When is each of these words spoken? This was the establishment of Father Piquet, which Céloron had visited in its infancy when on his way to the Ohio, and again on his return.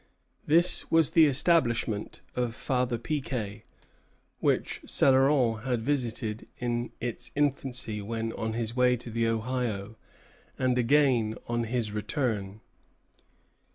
This 0.47 0.89
was 0.89 1.11
the 1.11 1.25
establishment 1.27 2.21
of 2.35 2.55
Father 2.55 2.97
Piquet, 2.97 3.65
which 4.39 4.81
Céloron 4.87 5.61
had 5.63 5.83
visited 5.83 6.47
in 6.57 6.91
its 6.99 7.29
infancy 7.35 8.01
when 8.01 8.33
on 8.33 8.53
his 8.53 8.75
way 8.75 8.97
to 8.97 9.11
the 9.11 9.27
Ohio, 9.27 9.97
and 10.57 10.79
again 10.79 11.35
on 11.47 11.65
his 11.65 11.91
return. 11.91 12.61